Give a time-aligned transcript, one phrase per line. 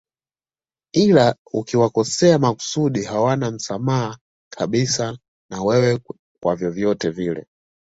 [0.93, 4.17] Ila ukiwakosea makusudi hawana msamaha
[4.53, 5.17] kabisa
[5.51, 5.99] na wewe
[6.43, 7.47] kwa vyovyote vile